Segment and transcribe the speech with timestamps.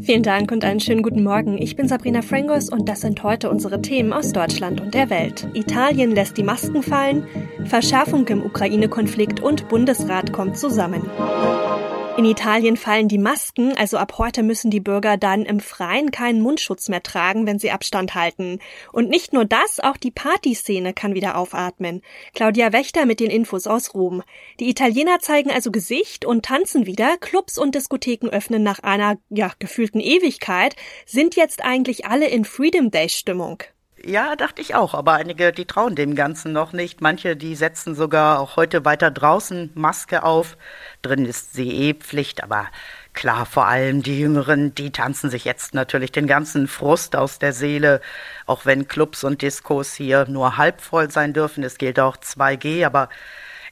[0.00, 1.58] Vielen Dank und einen schönen guten Morgen.
[1.58, 5.48] Ich bin Sabrina Frangos und das sind heute unsere Themen aus Deutschland und der Welt.
[5.54, 7.26] Italien lässt die Masken fallen,
[7.64, 11.02] Verschärfung im Ukraine-Konflikt und Bundesrat kommt zusammen.
[12.18, 16.40] In Italien fallen die Masken, also ab heute müssen die Bürger dann im Freien keinen
[16.40, 18.58] Mundschutz mehr tragen, wenn sie Abstand halten.
[18.92, 22.02] Und nicht nur das, auch die Partyszene kann wieder aufatmen.
[22.34, 24.24] Claudia Wächter mit den Infos aus Rom.
[24.58, 29.52] Die Italiener zeigen also Gesicht und tanzen wieder, Clubs und Diskotheken öffnen nach einer, ja,
[29.60, 30.74] gefühlten Ewigkeit.
[31.06, 33.62] Sind jetzt eigentlich alle in Freedom Day Stimmung?
[34.04, 37.00] Ja, dachte ich auch, aber einige, die trauen dem Ganzen noch nicht.
[37.00, 40.56] Manche, die setzen sogar auch heute weiter draußen Maske auf.
[41.02, 42.68] Drin ist sie eh Pflicht, aber
[43.12, 47.52] klar, vor allem die Jüngeren, die tanzen sich jetzt natürlich den ganzen Frust aus der
[47.52, 48.00] Seele,
[48.46, 51.64] auch wenn Clubs und Diskos hier nur halb voll sein dürfen.
[51.64, 53.08] Es gilt auch 2G, aber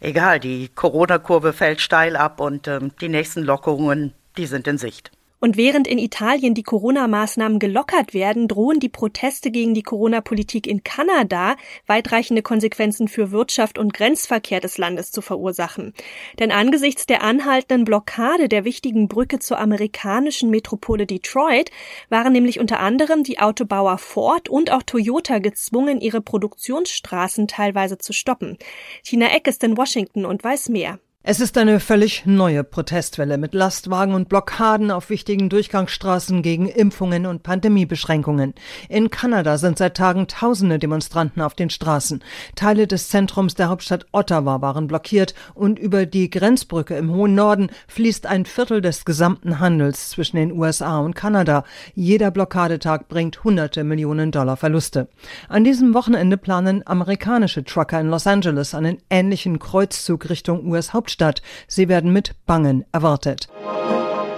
[0.00, 5.16] egal, die Corona-Kurve fällt steil ab und ähm, die nächsten Lockerungen, die sind in Sicht.
[5.46, 10.83] Und während in Italien die Corona-Maßnahmen gelockert werden, drohen die Proteste gegen die Corona-Politik in
[10.83, 11.55] Kanada
[11.86, 15.94] weitreichende Konsequenzen für Wirtschaft und Grenzverkehr des Landes zu verursachen.
[16.41, 21.70] Denn angesichts der anhaltenden Blockade der wichtigen Brücke zur amerikanischen Metropole Detroit
[22.08, 28.12] waren nämlich unter anderem die Autobauer Ford und auch Toyota gezwungen, ihre Produktionsstraßen teilweise zu
[28.12, 28.58] stoppen.
[29.05, 30.98] Tina Eck ist in Washington und weiß mehr.
[31.28, 37.27] Es ist eine völlig neue Protestwelle mit Lastwagen und Blockaden auf wichtigen Durchgangsstraßen gegen Impfungen
[37.27, 38.55] und Pandemiebeschränkungen.
[38.88, 42.22] In Kanada sind seit Tagen tausende Demonstranten auf den Straßen.
[42.55, 47.70] Teile des Zentrums der Hauptstadt Ottawa waren blockiert und über die Grenzbrücke im hohen Norden
[47.88, 51.64] fließt ein Viertel des gesamten Handels zwischen den USA und Kanada.
[51.96, 55.08] Jeder Blockadetag bringt hunderte Millionen Dollar Verluste.
[55.48, 61.41] An diesem Wochenende planen amerikanische Trucker in Los Angeles einen ähnlichen Kreuzzug Richtung US-Hauptstadt Stadt.
[61.67, 63.48] Sie werden mit Bangen erwartet.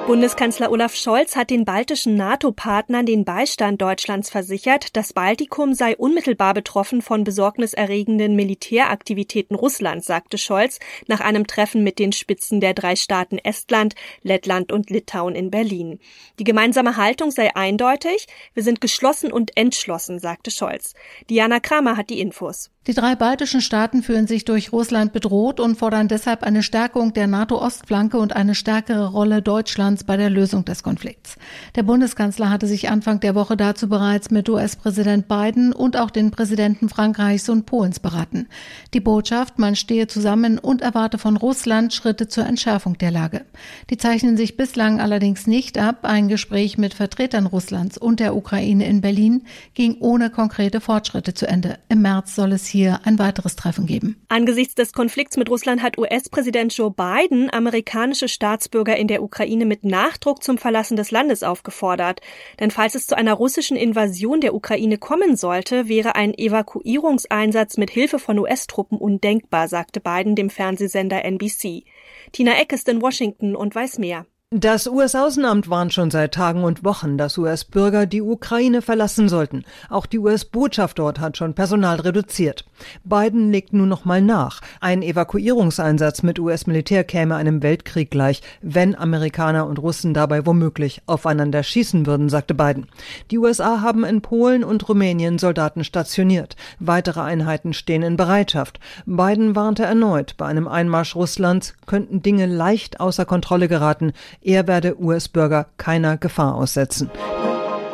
[0.08, 4.96] Bundeskanzler Olaf Scholz hat den baltischen NATO-Partnern den Beistand Deutschlands versichert.
[4.96, 11.98] Das Baltikum sei unmittelbar betroffen von besorgniserregenden Militäraktivitäten Russlands, sagte Scholz nach einem Treffen mit
[11.98, 15.98] den Spitzen der drei Staaten Estland, Lettland und Litauen in Berlin.
[16.38, 18.28] Die gemeinsame Haltung sei eindeutig.
[18.54, 20.94] Wir sind geschlossen und entschlossen, sagte Scholz.
[21.28, 22.70] Diana Kramer hat die Infos.
[22.86, 27.26] Die drei baltischen Staaten fühlen sich durch Russland bedroht und fordern deshalb eine Stärkung der
[27.26, 31.36] NATO-Ostflanke und eine stärkere Rolle Deutschlands bei der Lösung des Konflikts.
[31.76, 36.30] Der Bundeskanzler hatte sich Anfang der Woche dazu bereits mit US-Präsident Biden und auch den
[36.30, 38.48] Präsidenten Frankreichs und Polens beraten.
[38.94, 43.44] Die Botschaft, man stehe zusammen und erwarte von Russland Schritte zur Entschärfung der Lage.
[43.90, 45.98] Die zeichnen sich bislang allerdings nicht ab.
[46.02, 49.42] Ein Gespräch mit Vertretern Russlands und der Ukraine in Berlin
[49.74, 51.78] ging ohne konkrete Fortschritte zu Ende.
[51.88, 54.16] Im März soll es hier hier ein weiteres Treffen geben.
[54.28, 59.84] Angesichts des Konflikts mit Russland hat US-Präsident Joe Biden amerikanische Staatsbürger in der Ukraine mit
[59.88, 62.20] Nachdruck zum Verlassen des Landes aufgefordert.
[62.60, 67.90] Denn falls es zu einer russischen Invasion der Ukraine kommen sollte, wäre ein Evakuierungseinsatz mit
[67.90, 71.84] Hilfe von US-Truppen undenkbar, sagte Biden dem Fernsehsender NBC.
[72.32, 74.26] Tina Eck ist in Washington und weiß mehr.
[74.50, 79.66] Das US-Außenamt warnt schon seit Tagen und Wochen, dass US-Bürger die Ukraine verlassen sollten.
[79.90, 82.64] Auch die US-Botschaft dort hat schon Personal reduziert.
[83.04, 84.62] Biden legt nun noch mal nach.
[84.80, 91.62] Ein Evakuierungseinsatz mit US-Militär käme einem Weltkrieg gleich, wenn Amerikaner und Russen dabei womöglich aufeinander
[91.62, 92.86] schießen würden, sagte Biden.
[93.30, 96.56] Die USA haben in Polen und Rumänien Soldaten stationiert.
[96.78, 98.80] Weitere Einheiten stehen in Bereitschaft.
[99.04, 104.14] Biden warnte erneut, bei einem Einmarsch Russlands könnten Dinge leicht außer Kontrolle geraten.
[104.40, 107.10] Er werde US-Bürger keiner Gefahr aussetzen.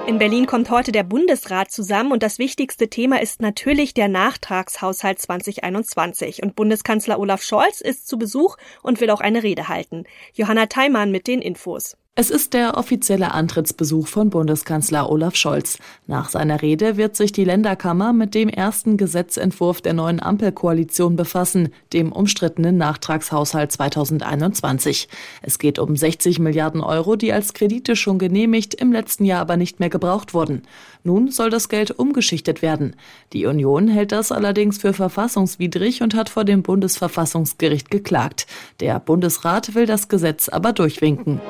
[0.06, 5.18] In Berlin kommt heute der Bundesrat zusammen und das wichtigste Thema ist natürlich der Nachtragshaushalt
[5.18, 6.42] 2021.
[6.42, 10.04] Und Bundeskanzler Olaf Scholz ist zu Besuch und will auch eine Rede halten.
[10.34, 11.96] Johanna Theimann mit den Infos.
[12.16, 15.78] Es ist der offizielle Antrittsbesuch von Bundeskanzler Olaf Scholz.
[16.06, 21.70] Nach seiner Rede wird sich die Länderkammer mit dem ersten Gesetzentwurf der neuen Ampelkoalition befassen,
[21.92, 25.08] dem umstrittenen Nachtragshaushalt 2021.
[25.42, 29.56] Es geht um 60 Milliarden Euro, die als Kredite schon genehmigt, im letzten Jahr aber
[29.56, 30.62] nicht mehr gebraucht wurden.
[31.02, 32.94] Nun soll das Geld umgeschichtet werden.
[33.32, 38.46] Die Union hält das allerdings für verfassungswidrig und hat vor dem Bundesverfassungsgericht geklagt.
[38.78, 41.40] Der Bundesrat will das Gesetz aber durchwinken.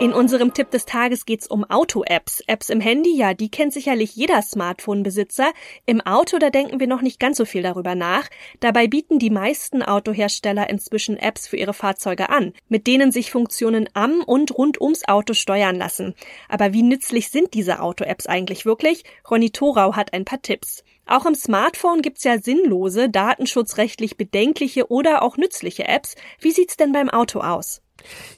[0.00, 2.42] In unserem Tipp des Tages geht's um Auto-Apps.
[2.46, 5.52] Apps im Handy, ja, die kennt sicherlich jeder Smartphone-Besitzer.
[5.84, 8.26] Im Auto, da denken wir noch nicht ganz so viel darüber nach.
[8.60, 13.90] Dabei bieten die meisten Autohersteller inzwischen Apps für ihre Fahrzeuge an, mit denen sich Funktionen
[13.92, 16.14] am und rund ums Auto steuern lassen.
[16.48, 19.04] Aber wie nützlich sind diese Auto-Apps eigentlich wirklich?
[19.30, 20.82] Ronny Thorau hat ein paar Tipps.
[21.04, 26.14] Auch im Smartphone gibt's ja sinnlose, datenschutzrechtlich bedenkliche oder auch nützliche Apps.
[26.38, 27.82] Wie sieht's denn beim Auto aus?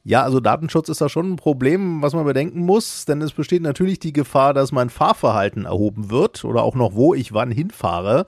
[0.05, 3.63] Ja, also Datenschutz ist da schon ein Problem, was man bedenken muss, denn es besteht
[3.63, 8.27] natürlich die Gefahr, dass mein Fahrverhalten erhoben wird oder auch noch, wo ich wann hinfahre.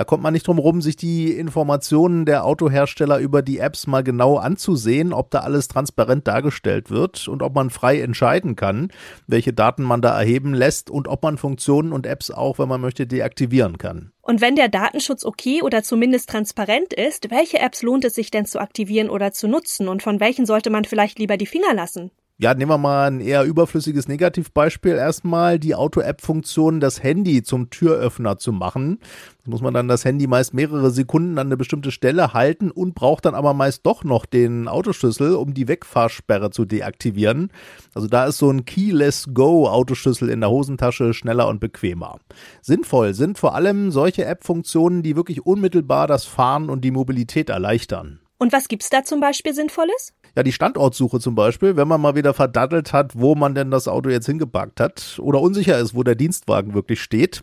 [0.00, 4.02] Da kommt man nicht drum rum, sich die Informationen der Autohersteller über die Apps mal
[4.02, 8.88] genau anzusehen, ob da alles transparent dargestellt wird und ob man frei entscheiden kann,
[9.26, 12.80] welche Daten man da erheben lässt und ob man Funktionen und Apps auch, wenn man
[12.80, 14.10] möchte, deaktivieren kann.
[14.22, 18.46] Und wenn der Datenschutz okay oder zumindest transparent ist, welche Apps lohnt es sich denn
[18.46, 22.10] zu aktivieren oder zu nutzen und von welchen sollte man vielleicht lieber die Finger lassen?
[22.42, 24.92] Ja, nehmen wir mal ein eher überflüssiges Negativbeispiel.
[24.92, 28.98] Erstmal die Auto-App-Funktion, das Handy zum Türöffner zu machen.
[29.44, 32.94] Da muss man dann das Handy meist mehrere Sekunden an eine bestimmte Stelle halten und
[32.94, 37.52] braucht dann aber meist doch noch den Autoschlüssel, um die Wegfahrsperre zu deaktivieren.
[37.92, 42.20] Also da ist so ein Keyless Go Autoschlüssel in der Hosentasche schneller und bequemer.
[42.62, 48.20] Sinnvoll sind vor allem solche App-Funktionen, die wirklich unmittelbar das Fahren und die Mobilität erleichtern.
[48.42, 50.14] Und was gibt's da zum Beispiel Sinnvolles?
[50.34, 53.86] Ja, die Standortsuche zum Beispiel, wenn man mal wieder verdattelt hat, wo man denn das
[53.86, 57.42] Auto jetzt hingepackt hat oder unsicher ist, wo der Dienstwagen wirklich steht.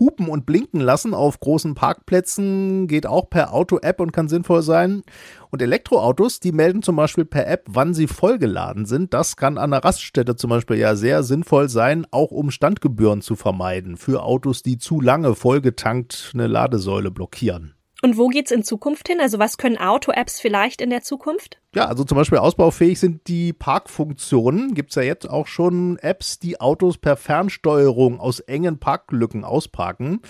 [0.00, 5.02] Hupen und blinken lassen auf großen Parkplätzen geht auch per Auto-App und kann sinnvoll sein.
[5.50, 9.12] Und Elektroautos, die melden zum Beispiel per App, wann sie vollgeladen sind.
[9.12, 13.36] Das kann an der Raststätte zum Beispiel ja sehr sinnvoll sein, auch um Standgebühren zu
[13.36, 17.74] vermeiden für Autos, die zu lange vollgetankt eine Ladesäule blockieren.
[18.00, 19.20] Und wo geht's in Zukunft hin?
[19.20, 21.60] Also was können Auto-Apps vielleicht in der Zukunft?
[21.74, 24.74] Ja, also zum Beispiel ausbaufähig sind die Parkfunktionen.
[24.74, 30.20] Gibt's ja jetzt auch schon Apps, die Autos per Fernsteuerung aus engen Parklücken ausparken.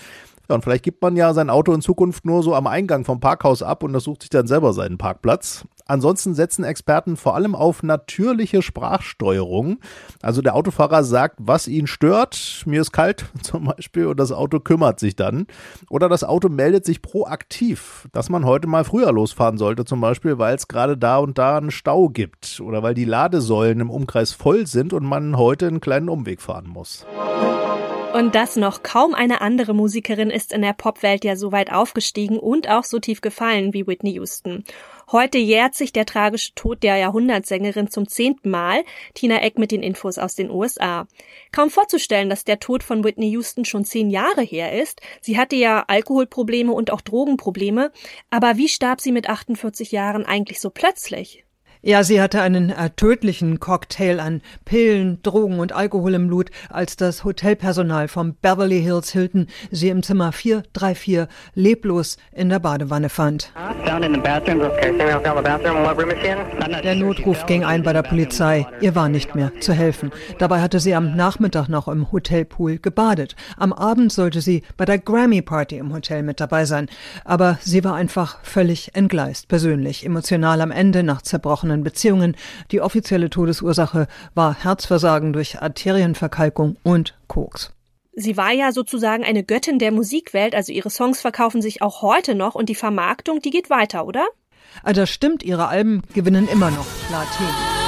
[0.49, 3.19] Ja, und vielleicht gibt man ja sein Auto in Zukunft nur so am Eingang vom
[3.19, 5.65] Parkhaus ab und das sucht sich dann selber seinen Parkplatz.
[5.85, 9.79] Ansonsten setzen Experten vor allem auf natürliche Sprachsteuerung.
[10.23, 12.63] Also der Autofahrer sagt, was ihn stört.
[12.65, 15.45] Mir ist kalt zum Beispiel und das Auto kümmert sich dann.
[15.87, 20.39] Oder das Auto meldet sich proaktiv, dass man heute mal früher losfahren sollte zum Beispiel,
[20.39, 24.31] weil es gerade da und da einen Stau gibt oder weil die Ladesäulen im Umkreis
[24.31, 27.05] voll sind und man heute einen kleinen Umweg fahren muss.
[28.13, 32.39] Und das noch kaum eine andere Musikerin ist in der Popwelt ja so weit aufgestiegen
[32.39, 34.63] und auch so tief gefallen wie Whitney Houston.
[35.11, 38.83] Heute jährt sich der tragische Tod der Jahrhundertsängerin zum zehnten Mal.
[39.13, 41.07] Tina Eck mit den Infos aus den USA.
[41.51, 45.01] Kaum vorzustellen, dass der Tod von Whitney Houston schon zehn Jahre her ist.
[45.21, 47.91] Sie hatte ja Alkoholprobleme und auch Drogenprobleme.
[48.31, 51.43] Aber wie starb sie mit 48 Jahren eigentlich so plötzlich?
[51.81, 56.97] Ja, sie hatte einen äh, tödlichen Cocktail an Pillen, Drogen und Alkohol im Blut, als
[56.97, 63.53] das Hotelpersonal vom Beverly Hills Hilton sie im Zimmer 434 leblos in der Badewanne fand.
[66.83, 68.67] Der Notruf ging ein bei der Polizei.
[68.81, 70.11] Ihr war nicht mehr zu helfen.
[70.37, 73.37] Dabei hatte sie am Nachmittag noch im Hotelpool gebadet.
[73.55, 76.89] Am Abend sollte sie bei der Grammy Party im Hotel mit dabei sein.
[77.23, 82.35] Aber sie war einfach völlig entgleist, persönlich, emotional am Ende nach zerbrochenen zerbrochenen Beziehungen.
[82.71, 87.71] Die offizielle Todesursache war Herzversagen durch Arterienverkalkung und Koks.
[88.13, 92.35] Sie war ja sozusagen eine Göttin der Musikwelt, also ihre Songs verkaufen sich auch heute
[92.35, 94.27] noch und die Vermarktung, die geht weiter, oder?
[94.83, 97.78] Ah, das stimmt, ihre Alben gewinnen immer noch Platin.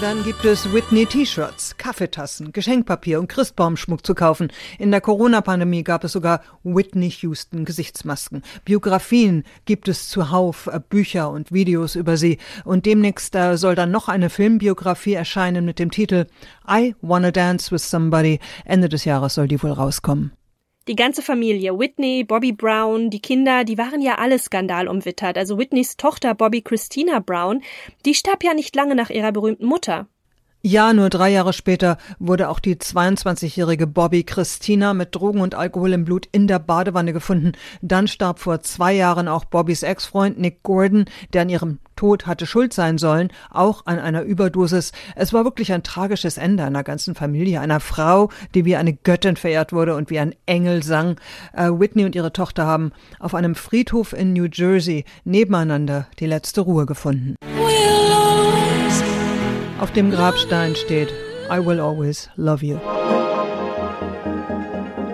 [0.00, 4.52] Dann gibt es Whitney T-Shirts, Kaffeetassen, Geschenkpapier und Christbaumschmuck zu kaufen.
[4.78, 8.42] In der Corona-Pandemie gab es sogar Whitney Houston Gesichtsmasken.
[8.64, 12.38] Biografien gibt es zuhauf, äh, Bücher und Videos über sie.
[12.64, 16.26] Und demnächst äh, soll dann noch eine Filmbiografie erscheinen mit dem Titel
[16.70, 18.38] I Wanna Dance with Somebody.
[18.64, 20.37] Ende des Jahres soll die wohl rauskommen.
[20.88, 25.36] Die ganze Familie, Whitney, Bobby Brown, die Kinder, die waren ja alle skandalumwittert.
[25.36, 27.62] Also Whitneys Tochter Bobby Christina Brown,
[28.06, 30.08] die starb ja nicht lange nach ihrer berühmten Mutter.
[30.70, 35.94] Ja, nur drei Jahre später wurde auch die 22-jährige Bobby Christina mit Drogen und Alkohol
[35.94, 37.52] im Blut in der Badewanne gefunden.
[37.80, 42.44] Dann starb vor zwei Jahren auch Bobbys Ex-Freund Nick Gordon, der an ihrem Tod hatte
[42.44, 44.92] schuld sein sollen, auch an einer Überdosis.
[45.16, 49.36] Es war wirklich ein tragisches Ende einer ganzen Familie, einer Frau, die wie eine Göttin
[49.36, 51.16] verehrt wurde und wie ein Engel sang.
[51.54, 56.60] Äh, Whitney und ihre Tochter haben auf einem Friedhof in New Jersey nebeneinander die letzte
[56.60, 57.36] Ruhe gefunden.
[59.78, 61.12] Auf dem Grabstein steht
[61.50, 62.78] I will always love you.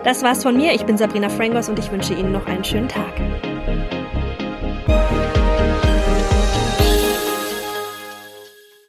[0.04, 0.73] Das war's von mir.
[0.75, 3.12] Ich bin Sabrina Frangos und ich wünsche Ihnen noch einen schönen Tag.